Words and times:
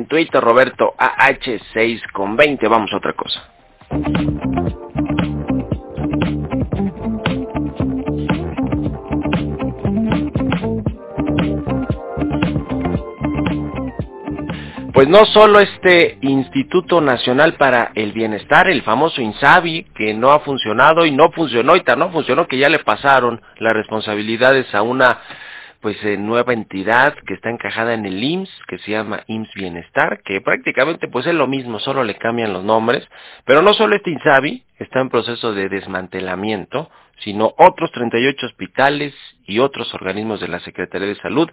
En 0.00 0.06
Twitter, 0.06 0.42
Roberto 0.42 0.94
AH6 0.96 2.10
con 2.12 2.34
20. 2.34 2.66
Vamos 2.68 2.90
a 2.90 2.96
otra 2.96 3.12
cosa. 3.12 3.50
Pues 14.94 15.06
no 15.06 15.26
solo 15.26 15.60
este 15.60 16.16
Instituto 16.22 17.02
Nacional 17.02 17.56
para 17.56 17.92
el 17.94 18.12
Bienestar, 18.12 18.70
el 18.70 18.80
famoso 18.80 19.20
INSABI, 19.20 19.84
que 19.94 20.14
no 20.14 20.30
ha 20.32 20.40
funcionado 20.40 21.04
y 21.04 21.10
no 21.10 21.30
funcionó 21.30 21.76
y 21.76 21.82
tan 21.82 21.98
no 21.98 22.10
funcionó 22.10 22.48
que 22.48 22.56
ya 22.56 22.70
le 22.70 22.78
pasaron 22.78 23.42
las 23.58 23.74
responsabilidades 23.74 24.74
a 24.74 24.80
una 24.80 25.18
pues 25.80 25.96
eh, 26.04 26.16
nueva 26.16 26.52
entidad 26.52 27.14
que 27.26 27.34
está 27.34 27.50
encajada 27.50 27.94
en 27.94 28.04
el 28.04 28.22
IMSS, 28.22 28.50
que 28.68 28.78
se 28.78 28.92
llama 28.92 29.22
IMSS 29.26 29.54
Bienestar, 29.54 30.20
que 30.24 30.40
prácticamente 30.40 31.08
pues 31.08 31.26
es 31.26 31.34
lo 31.34 31.46
mismo, 31.46 31.78
solo 31.78 32.04
le 32.04 32.16
cambian 32.16 32.52
los 32.52 32.64
nombres, 32.64 33.08
pero 33.44 33.62
no 33.62 33.72
solo 33.72 33.96
este 33.96 34.10
INSABI 34.10 34.64
está 34.78 35.00
en 35.00 35.08
proceso 35.08 35.54
de 35.54 35.68
desmantelamiento, 35.68 36.90
sino 37.20 37.54
otros 37.58 37.90
38 37.92 38.46
hospitales 38.46 39.14
y 39.46 39.58
otros 39.58 39.92
organismos 39.94 40.40
de 40.40 40.48
la 40.48 40.60
Secretaría 40.60 41.08
de 41.08 41.16
Salud 41.16 41.48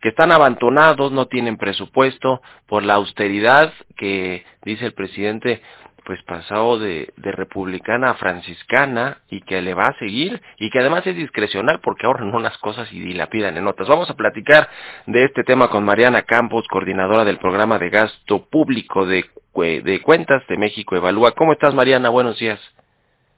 que 0.00 0.08
están 0.08 0.32
abandonados, 0.32 1.12
no 1.12 1.26
tienen 1.26 1.58
presupuesto 1.58 2.40
por 2.66 2.82
la 2.82 2.94
austeridad 2.94 3.72
que 3.96 4.44
dice 4.64 4.86
el 4.86 4.94
presidente 4.94 5.62
pues 6.10 6.24
pasado 6.24 6.76
de, 6.76 7.12
de, 7.18 7.30
republicana 7.30 8.10
a 8.10 8.14
franciscana 8.14 9.18
y 9.30 9.42
que 9.42 9.62
le 9.62 9.74
va 9.74 9.86
a 9.86 9.98
seguir 10.00 10.42
y 10.58 10.68
que 10.68 10.80
además 10.80 11.06
es 11.06 11.14
discrecional 11.14 11.78
porque 11.80 12.04
ahorran 12.04 12.34
unas 12.34 12.58
cosas 12.58 12.92
y 12.92 12.98
dilapidan 12.98 13.56
en 13.56 13.68
otras. 13.68 13.88
Vamos 13.88 14.10
a 14.10 14.16
platicar 14.16 14.68
de 15.06 15.22
este 15.22 15.44
tema 15.44 15.70
con 15.70 15.84
Mariana 15.84 16.22
Campos, 16.22 16.66
coordinadora 16.66 17.24
del 17.24 17.38
programa 17.38 17.78
de 17.78 17.90
gasto 17.90 18.44
público 18.46 19.06
de, 19.06 19.24
de 19.54 20.02
cuentas 20.02 20.42
de 20.48 20.56
México 20.56 20.96
Evalúa. 20.96 21.30
¿Cómo 21.36 21.52
estás 21.52 21.76
Mariana? 21.76 22.08
Buenos 22.08 22.40
días. 22.40 22.58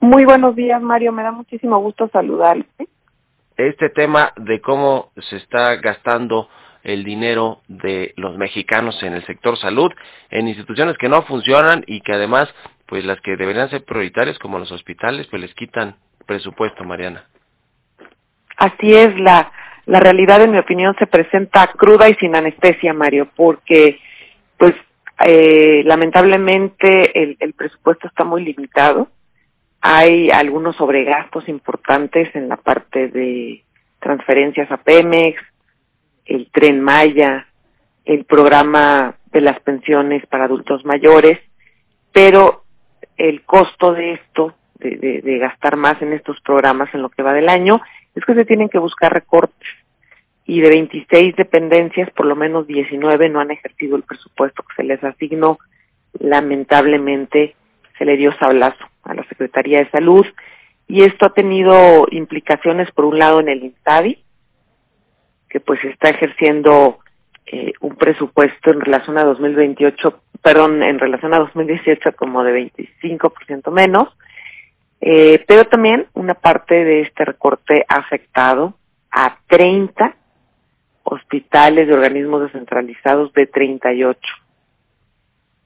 Muy 0.00 0.24
buenos 0.24 0.56
días 0.56 0.82
Mario, 0.82 1.12
me 1.12 1.22
da 1.22 1.30
muchísimo 1.30 1.78
gusto 1.78 2.08
saludarte. 2.08 2.88
Este 3.56 3.90
tema 3.90 4.32
de 4.38 4.60
cómo 4.60 5.12
se 5.16 5.36
está 5.36 5.76
gastando 5.76 6.48
el 6.86 7.02
dinero 7.02 7.62
de 7.66 8.14
los 8.16 8.38
mexicanos 8.38 9.02
en 9.02 9.12
el 9.14 9.26
sector 9.26 9.58
salud, 9.58 9.92
en 10.30 10.46
instituciones 10.46 10.96
que 10.98 11.08
no 11.08 11.22
funcionan 11.22 11.82
y 11.88 12.00
que 12.00 12.12
además, 12.12 12.48
pues 12.86 13.04
las 13.04 13.20
que 13.22 13.36
deberían 13.36 13.68
ser 13.70 13.84
prioritarias 13.84 14.38
como 14.38 14.60
los 14.60 14.70
hospitales, 14.70 15.26
pues 15.26 15.42
les 15.42 15.52
quitan 15.54 15.96
presupuesto, 16.26 16.84
Mariana. 16.84 17.24
Así 18.56 18.94
es, 18.94 19.18
la, 19.18 19.50
la 19.86 19.98
realidad 19.98 20.42
en 20.42 20.52
mi 20.52 20.58
opinión 20.58 20.94
se 20.96 21.08
presenta 21.08 21.66
cruda 21.72 22.08
y 22.08 22.14
sin 22.14 22.36
anestesia, 22.36 22.94
Mario, 22.94 23.28
porque 23.34 23.98
pues 24.56 24.74
eh, 25.24 25.82
lamentablemente 25.84 27.20
el, 27.20 27.36
el 27.40 27.52
presupuesto 27.54 28.06
está 28.06 28.22
muy 28.22 28.44
limitado. 28.44 29.08
Hay 29.80 30.30
algunos 30.30 30.76
sobregastos 30.76 31.48
importantes 31.48 32.34
en 32.36 32.48
la 32.48 32.58
parte 32.58 33.08
de 33.08 33.64
transferencias 33.98 34.70
a 34.70 34.76
Pemex, 34.76 35.42
el 36.26 36.50
tren 36.50 36.80
Maya, 36.80 37.46
el 38.04 38.24
programa 38.24 39.16
de 39.32 39.40
las 39.40 39.60
pensiones 39.60 40.24
para 40.26 40.44
adultos 40.44 40.84
mayores, 40.84 41.38
pero 42.12 42.64
el 43.16 43.42
costo 43.42 43.92
de 43.92 44.14
esto, 44.14 44.54
de, 44.78 45.38
gastar 45.38 45.76
más 45.76 46.00
en 46.02 46.12
estos 46.12 46.40
programas 46.40 46.92
en 46.94 47.02
lo 47.02 47.08
que 47.08 47.22
va 47.22 47.32
del 47.32 47.48
año, 47.48 47.80
es 48.14 48.24
que 48.24 48.34
se 48.34 48.44
tienen 48.44 48.68
que 48.68 48.78
buscar 48.78 49.12
recortes. 49.12 49.68
Y 50.44 50.60
de 50.60 50.68
26 50.68 51.34
dependencias, 51.34 52.10
por 52.10 52.26
lo 52.26 52.36
menos 52.36 52.66
19 52.66 53.28
no 53.28 53.40
han 53.40 53.50
ejercido 53.50 53.96
el 53.96 54.04
presupuesto 54.04 54.62
que 54.62 54.76
se 54.76 54.84
les 54.84 55.02
asignó. 55.02 55.58
Lamentablemente 56.20 57.56
se 57.98 58.04
le 58.04 58.16
dio 58.16 58.32
sablazo 58.38 58.84
a 59.02 59.14
la 59.14 59.24
Secretaría 59.24 59.78
de 59.78 59.90
Salud 59.90 60.26
y 60.88 61.02
esto 61.02 61.26
ha 61.26 61.34
tenido 61.34 62.06
implicaciones, 62.10 62.90
por 62.92 63.06
un 63.06 63.18
lado, 63.18 63.40
en 63.40 63.48
el 63.48 63.64
INSABI, 63.64 64.18
que 65.48 65.60
pues 65.60 65.82
está 65.84 66.10
ejerciendo 66.10 66.98
eh, 67.46 67.72
un 67.80 67.96
presupuesto 67.96 68.70
en 68.70 68.80
relación 68.80 69.18
a 69.18 69.24
2028, 69.24 70.20
perdón, 70.42 70.82
en 70.82 70.98
relación 70.98 71.32
a 71.34 71.38
2018 71.38 72.12
como 72.16 72.42
de 72.42 72.72
25% 72.72 73.70
menos, 73.70 74.08
eh, 75.00 75.44
pero 75.46 75.66
también 75.66 76.06
una 76.14 76.34
parte 76.34 76.74
de 76.84 77.02
este 77.02 77.24
recorte 77.24 77.84
ha 77.88 77.96
afectado 77.96 78.74
a 79.10 79.38
30 79.46 80.16
hospitales 81.04 81.86
de 81.86 81.94
organismos 81.94 82.42
descentralizados 82.42 83.32
de 83.32 83.46
38. 83.46 84.20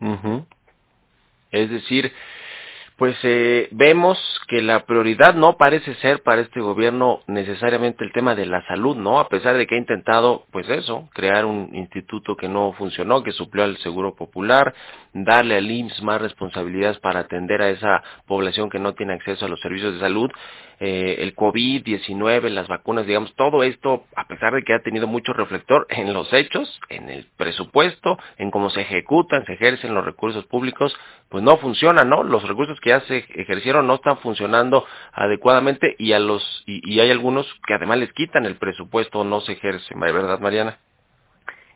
Uh 0.00 0.06
-huh. 0.06 0.46
Es 1.50 1.70
decir, 1.70 2.12
pues 2.96 3.16
eh, 3.22 3.68
vemos 3.70 4.31
que 4.48 4.62
la 4.62 4.84
prioridad 4.86 5.34
no 5.34 5.56
parece 5.56 5.94
ser 5.96 6.22
para 6.22 6.42
este 6.42 6.60
gobierno 6.60 7.20
necesariamente 7.26 8.04
el 8.04 8.12
tema 8.12 8.34
de 8.34 8.46
la 8.46 8.66
salud, 8.66 8.96
¿no? 8.96 9.20
A 9.20 9.28
pesar 9.28 9.56
de 9.56 9.66
que 9.66 9.74
ha 9.74 9.78
intentado, 9.78 10.46
pues 10.50 10.68
eso, 10.68 11.08
crear 11.14 11.44
un 11.44 11.70
instituto 11.74 12.36
que 12.36 12.48
no 12.48 12.72
funcionó, 12.72 13.22
que 13.22 13.32
suplió 13.32 13.64
al 13.64 13.76
Seguro 13.78 14.14
Popular, 14.14 14.74
darle 15.12 15.56
al 15.56 15.70
IMSS 15.70 16.02
más 16.02 16.20
responsabilidades 16.20 16.98
para 16.98 17.20
atender 17.20 17.62
a 17.62 17.70
esa 17.70 18.02
población 18.26 18.70
que 18.70 18.78
no 18.78 18.94
tiene 18.94 19.14
acceso 19.14 19.46
a 19.46 19.48
los 19.48 19.60
servicios 19.60 19.94
de 19.94 20.00
salud, 20.00 20.30
eh, 20.84 21.22
el 21.22 21.36
COVID-19, 21.36 22.48
las 22.48 22.66
vacunas, 22.66 23.06
digamos, 23.06 23.32
todo 23.36 23.62
esto, 23.62 24.04
a 24.16 24.26
pesar 24.26 24.52
de 24.52 24.64
que 24.64 24.74
ha 24.74 24.82
tenido 24.82 25.06
mucho 25.06 25.32
reflector 25.32 25.86
en 25.88 26.12
los 26.12 26.32
hechos, 26.32 26.80
en 26.88 27.08
el 27.08 27.26
presupuesto, 27.36 28.18
en 28.36 28.50
cómo 28.50 28.68
se 28.70 28.80
ejecutan, 28.80 29.44
se 29.46 29.52
ejercen 29.52 29.94
los 29.94 30.04
recursos 30.04 30.44
públicos, 30.46 30.92
pues 31.32 31.42
no 31.42 31.56
funciona, 31.56 32.04
¿no? 32.04 32.22
Los 32.22 32.46
recursos 32.46 32.78
que 32.78 32.90
ya 32.90 33.00
se 33.00 33.24
ejercieron 33.34 33.86
no 33.86 33.94
están 33.94 34.18
funcionando 34.18 34.84
adecuadamente 35.14 35.96
y 35.98 36.12
a 36.12 36.18
los 36.18 36.62
y, 36.66 36.82
y 36.84 37.00
hay 37.00 37.10
algunos 37.10 37.46
que 37.66 37.72
además 37.72 37.98
les 37.98 38.12
quitan 38.12 38.44
el 38.44 38.56
presupuesto, 38.56 39.24
no 39.24 39.40
se 39.40 39.52
ejercen, 39.52 39.98
¿verdad, 39.98 40.38
Mariana? 40.40 40.76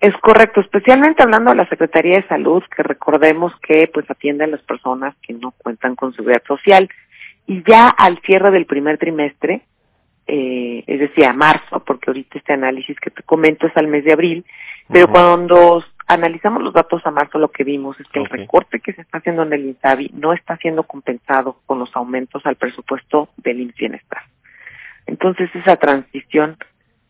Es 0.00 0.14
correcto, 0.18 0.60
especialmente 0.60 1.22
hablando 1.22 1.50
de 1.50 1.56
la 1.56 1.68
Secretaría 1.70 2.16
de 2.16 2.28
Salud, 2.28 2.62
que 2.76 2.82
recordemos 2.82 3.52
que 3.62 3.90
pues 3.92 4.08
atiende 4.10 4.44
a 4.44 4.48
las 4.48 4.60
personas 4.60 5.16
que 5.22 5.32
no 5.32 5.52
cuentan 5.52 5.96
con 5.96 6.12
seguridad 6.12 6.42
social 6.46 6.88
y 7.46 7.62
ya 7.66 7.88
al 7.88 8.18
cierre 8.18 8.50
del 8.50 8.66
primer 8.66 8.98
trimestre, 8.98 9.62
eh, 10.26 10.84
es 10.86 11.00
decir, 11.00 11.24
a 11.24 11.32
marzo, 11.32 11.82
porque 11.86 12.10
ahorita 12.10 12.36
este 12.36 12.52
análisis 12.52 13.00
que 13.00 13.10
te 13.10 13.22
comento 13.22 13.66
es 13.66 13.74
al 13.78 13.88
mes 13.88 14.04
de 14.04 14.12
abril, 14.12 14.44
pero 14.92 15.06
uh 15.06 15.08
-huh. 15.08 15.12
cuando 15.12 15.84
analizamos 16.08 16.62
los 16.62 16.72
datos 16.72 17.06
a 17.06 17.10
marzo 17.10 17.38
lo 17.38 17.50
que 17.50 17.64
vimos 17.64 18.00
es 18.00 18.08
que 18.08 18.20
okay. 18.20 18.32
el 18.32 18.38
recorte 18.40 18.80
que 18.80 18.94
se 18.94 19.02
está 19.02 19.18
haciendo 19.18 19.42
en 19.42 19.52
el 19.52 19.66
INSABI 19.66 20.10
no 20.14 20.32
está 20.32 20.56
siendo 20.56 20.82
compensado 20.82 21.60
con 21.66 21.78
los 21.78 21.94
aumentos 21.94 22.44
al 22.46 22.56
presupuesto 22.56 23.28
del 23.36 23.60
IMSS 23.60 23.76
Bienestar. 23.76 24.22
Entonces 25.06 25.54
esa 25.54 25.76
transición 25.76 26.56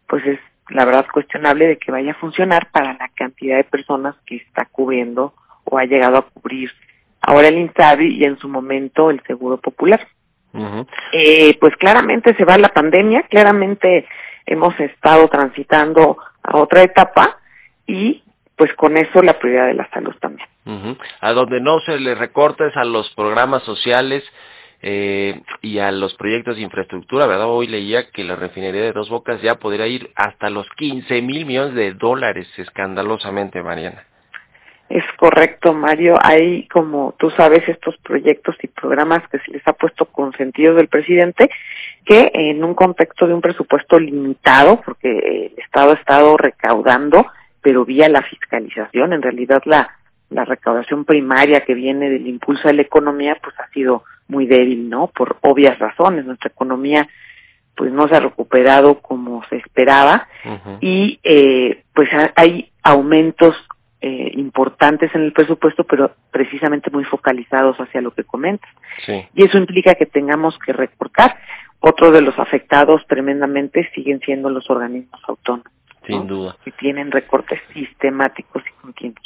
pues 0.09 0.27
es 0.27 0.41
la 0.69 0.85
verdad 0.85 1.07
cuestionable 1.13 1.67
de 1.67 1.79
que 1.79 1.93
vaya 1.93 2.13
a 2.13 2.17
funcionar 2.17 2.71
para 2.71 2.93
la 2.95 3.09
cantidad 3.15 3.57
de 3.57 3.65
personas 3.65 4.17
que 4.27 4.37
está 4.37 4.67
cubriendo 4.67 5.33
o 5.65 5.79
ha 5.79 5.85
llegado 5.85 6.19
a 6.19 6.23
cubrir 6.23 6.71
ahora 7.21 7.49
el 7.49 7.59
INSABI 7.59 8.17
y 8.17 8.25
en 8.25 8.39
su 8.39 8.49
momento 8.49 9.11
el 9.11 9.23
Seguro 9.27 9.59
Popular. 9.59 10.07
Uh 10.53 10.61
-huh. 10.61 10.87
eh, 11.13 11.57
pues 11.61 11.77
claramente 11.77 12.35
se 12.35 12.45
va 12.45 12.57
la 12.57 12.71
pandemia, 12.71 13.23
claramente 13.25 14.07
hemos 14.47 14.79
estado 14.81 15.29
transitando 15.29 16.17
a 16.43 16.57
otra 16.57 16.83
etapa 16.83 17.37
y 17.87 18.23
pues 18.59 18.75
con 18.75 18.97
eso 18.97 19.23
la 19.23 19.39
prioridad 19.39 19.69
de 19.69 19.75
la 19.75 19.89
salud 19.91 20.15
también. 20.21 20.47
Uh 20.67 20.73
-huh. 20.73 20.99
A 21.21 21.33
donde 21.33 21.61
no 21.61 21.79
se 21.81 21.99
le 21.99 22.15
recortes 22.15 22.77
a 22.77 22.85
los 22.85 23.09
programas 23.15 23.63
sociales 23.63 24.25
eh, 24.83 25.41
y 25.63 25.79
a 25.79 25.91
los 25.93 26.15
proyectos 26.15 26.57
de 26.57 26.63
infraestructura, 26.63 27.27
¿verdad? 27.27 27.47
Hoy 27.47 27.69
leía 27.69 28.11
que 28.11 28.25
la 28.25 28.37
refinería 28.37 28.83
de 28.83 28.93
Dos 28.93 29.09
Bocas 29.09 29.41
ya 29.41 29.55
podría 29.55 29.87
ir 29.87 30.11
hasta 30.17 30.51
los 30.51 30.69
15 30.77 31.23
mil 31.23 31.47
millones 31.47 31.75
de 31.75 31.95
dólares, 31.95 32.47
escandalosamente, 32.59 33.63
Mariana. 33.63 34.05
Es 34.89 35.05
correcto, 35.19 35.75
Mario. 35.75 36.19
Hay, 36.21 36.67
como 36.69 37.15
tú 37.19 37.31
sabes, 37.31 37.69
estos 37.69 37.97
proyectos 37.99 38.57
y 38.63 38.69
programas 38.69 39.23
que 39.29 39.39
se 39.41 39.53
les 39.53 39.67
ha 39.69 39.75
puesto 39.75 40.07
con 40.07 40.33
sentido 40.33 40.75
del 40.75 40.89
presidente, 40.89 41.51
que 42.07 42.31
en 42.33 42.65
un 42.65 42.75
contexto 42.75 43.27
de 43.27 43.35
un 43.35 43.43
presupuesto 43.43 43.99
limitado, 43.99 44.81
porque 44.81 45.11
el 45.19 45.63
Estado 45.63 45.91
ha 45.91 45.95
estado 45.95 46.37
recaudando, 46.39 47.27
pero 47.63 47.85
vía 47.85 48.09
la 48.09 48.23
fiscalización, 48.23 49.13
en 49.13 49.23
realidad 49.23 49.63
la, 49.65 49.91
la 50.31 50.45
recaudación 50.45 51.05
primaria 51.05 51.65
que 51.65 51.75
viene 51.75 52.11
del 52.11 52.27
impulso 52.27 52.69
de 52.69 52.75
la 52.75 52.83
economía, 52.83 53.37
pues 53.43 53.55
ha 53.59 53.69
sido 53.71 54.05
muy 54.29 54.47
débil, 54.47 54.89
¿no? 54.89 55.09
Por 55.09 55.39
obvias 55.41 55.79
razones. 55.79 56.25
Nuestra 56.25 56.51
economía 56.51 57.09
pues 57.75 57.93
no 57.93 58.09
se 58.09 58.17
ha 58.17 58.21
recuperado 58.21 59.01
como 59.01 59.43
se 59.49 59.57
esperaba 59.57 60.27
uh 60.45 60.49
-huh. 60.49 60.79
y 60.81 61.21
eh, 61.23 61.85
pues 61.95 62.09
hay 62.35 62.71
aumentos 62.83 63.55
eh, 64.01 64.33
importantes 64.35 65.15
en 65.15 65.23
el 65.23 65.33
presupuesto, 65.33 65.85
pero 65.85 66.13
precisamente 66.31 66.91
muy 66.91 67.05
focalizados 67.05 67.77
hacia 67.79 68.01
lo 68.01 68.11
que 68.13 68.25
comentas. 68.25 68.71
Sí. 69.07 69.27
Y 69.35 69.45
eso 69.45 69.59
implica 69.59 69.95
que 69.95 70.07
tengamos 70.07 70.59
que 70.59 70.73
recortar. 70.73 71.37
Otro 71.81 72.11
de 72.11 72.21
los 72.21 72.37
afectados 72.39 73.07
tremendamente 73.07 73.89
siguen 73.95 74.21
siendo 74.21 74.51
los 74.51 74.69
organismos 74.71 75.21
autónomos. 75.27 75.73
Sin 76.09 76.21
¿no? 76.21 76.25
duda. 76.25 76.57
Que 76.65 76.73
tienen 76.73 77.11
recortes 77.13 77.61
sistemáticos 77.75 78.63
y 78.67 78.83
continuos. 78.83 79.23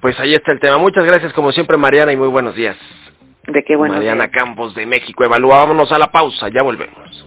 Pues 0.00 0.20
ahí 0.20 0.34
está 0.34 0.52
el 0.52 0.60
tema. 0.60 0.76
Muchas 0.78 1.04
gracias 1.04 1.32
como 1.32 1.50
siempre 1.50 1.76
Mariana 1.76 2.12
y 2.12 2.16
muy 2.16 2.28
buenos 2.28 2.54
días. 2.54 2.76
De 3.46 3.64
qué 3.64 3.74
bueno. 3.74 3.94
Mariana 3.94 4.28
Campos 4.30 4.74
de 4.74 4.84
México. 4.86 5.24
Evaluámonos 5.24 5.90
a 5.90 5.98
la 5.98 6.10
pausa, 6.12 6.48
ya 6.50 6.62
volvemos. 6.62 7.26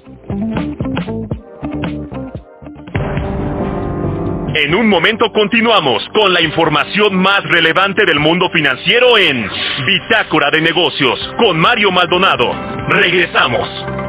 En 4.56 4.76
un 4.76 4.88
momento 4.88 5.32
continuamos 5.32 6.08
con 6.14 6.34
la 6.34 6.42
información 6.42 7.16
más 7.16 7.44
relevante 7.44 8.06
del 8.06 8.20
mundo 8.20 8.50
financiero 8.50 9.18
en 9.18 9.48
Bitácora 9.86 10.52
de 10.52 10.62
Negocios 10.62 11.20
con 11.38 11.60
Mario 11.60 11.92
Maldonado. 11.92 12.52
Regresamos. 12.90 14.09